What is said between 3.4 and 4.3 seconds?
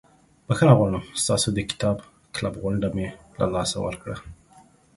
لاسه ورکړه.